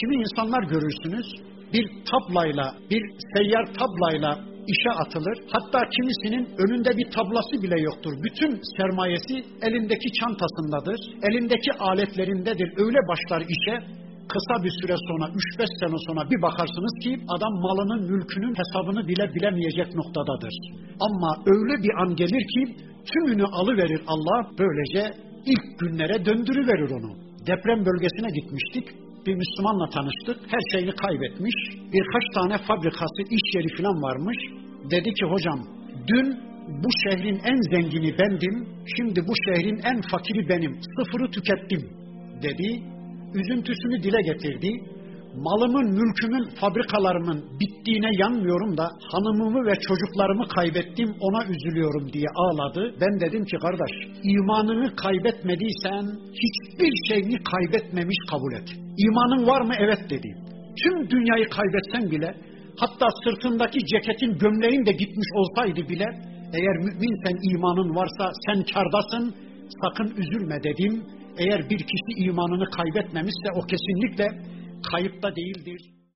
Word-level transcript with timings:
kimi 0.00 0.14
insanlar 0.24 0.62
görürsünüz 0.62 1.26
bir 1.72 1.86
tablayla, 2.10 2.74
bir 2.90 3.02
seyyar 3.34 3.66
tablayla 3.80 4.52
işe 4.72 4.90
atılır. 5.02 5.36
Hatta 5.54 5.78
kimisinin 5.94 6.44
önünde 6.62 6.90
bir 6.98 7.08
tablası 7.16 7.54
bile 7.62 7.80
yoktur. 7.80 8.12
Bütün 8.26 8.52
sermayesi 8.76 9.34
elindeki 9.66 10.08
çantasındadır, 10.18 10.98
elindeki 11.28 11.72
aletlerindedir. 11.78 12.68
Öyle 12.84 13.00
başlar 13.10 13.40
işe, 13.54 13.74
kısa 14.32 14.56
bir 14.64 14.72
süre 14.80 14.96
sonra, 15.08 15.24
3-5 15.58 15.80
sene 15.80 15.98
sonra 16.06 16.22
bir 16.30 16.42
bakarsınız 16.42 16.94
ki 17.04 17.12
adam 17.34 17.54
malının, 17.64 18.02
mülkünün 18.10 18.54
hesabını 18.60 19.08
bile 19.08 19.24
bilemeyecek 19.34 19.88
noktadadır. 19.94 20.54
Ama 21.06 21.30
öyle 21.54 21.74
bir 21.84 21.92
an 22.02 22.16
gelir 22.16 22.44
ki 22.54 22.62
tümünü 23.10 23.44
alıverir 23.44 24.02
Allah, 24.06 24.40
böylece 24.58 25.02
ilk 25.52 25.64
günlere 25.80 26.24
döndürüverir 26.26 26.90
onu. 26.98 27.10
Deprem 27.46 27.80
bölgesine 27.86 28.30
gitmiştik 28.38 28.86
bir 29.26 29.34
Müslümanla 29.34 29.86
tanıştık. 29.96 30.38
Her 30.52 30.62
şeyini 30.72 30.92
kaybetmiş. 31.04 31.54
Birkaç 31.92 32.24
tane 32.34 32.58
fabrikası, 32.68 33.22
iş 33.36 33.54
yeri 33.54 33.76
falan 33.76 34.02
varmış. 34.02 34.38
Dedi 34.90 35.14
ki 35.14 35.24
hocam 35.32 35.60
dün 36.08 36.26
bu 36.82 36.88
şehrin 37.02 37.40
en 37.50 37.60
zengini 37.72 38.18
bendim. 38.18 38.68
Şimdi 38.96 39.20
bu 39.28 39.32
şehrin 39.44 39.80
en 39.84 40.00
fakiri 40.00 40.48
benim. 40.48 40.72
Sıfırı 40.96 41.30
tükettim 41.30 41.82
dedi. 42.42 42.82
Üzüntüsünü 43.34 44.02
dile 44.02 44.20
getirdi 44.22 44.70
malımın, 45.36 45.86
mülkümün, 46.00 46.44
fabrikalarımın 46.60 47.44
bittiğine 47.60 48.10
yanmıyorum 48.18 48.76
da 48.76 48.86
hanımımı 49.12 49.66
ve 49.66 49.74
çocuklarımı 49.88 50.48
kaybettim 50.48 51.14
ona 51.20 51.44
üzülüyorum 51.44 52.12
diye 52.12 52.28
ağladı. 52.34 52.94
Ben 53.00 53.20
dedim 53.20 53.44
ki 53.44 53.56
kardeş 53.56 53.92
imanını 54.22 54.96
kaybetmediysen 54.96 56.04
hiçbir 56.42 56.92
şeyini 57.08 57.36
kaybetmemiş 57.52 58.18
kabul 58.30 58.52
et. 58.52 58.68
İmanın 58.98 59.46
var 59.46 59.60
mı? 59.60 59.74
Evet 59.78 60.10
dedi. 60.10 60.28
Tüm 60.82 61.10
dünyayı 61.10 61.48
kaybetsen 61.48 62.10
bile 62.10 62.34
hatta 62.76 63.06
sırtındaki 63.24 63.78
ceketin 63.86 64.38
gömleğin 64.38 64.86
de 64.86 64.92
gitmiş 64.92 65.28
olsaydı 65.34 65.88
bile 65.88 66.06
eğer 66.54 66.76
müminsen 66.86 67.36
imanın 67.50 67.96
varsa 67.96 68.32
sen 68.46 68.64
kardasın 68.74 69.34
sakın 69.82 70.16
üzülme 70.16 70.62
dedim. 70.62 71.04
Eğer 71.38 71.70
bir 71.70 71.78
kişi 71.78 72.24
imanını 72.26 72.70
kaybetmemişse 72.70 73.48
o 73.54 73.60
kesinlikle 73.60 74.26
kayıpta 74.90 75.36
değildir. 75.36 75.80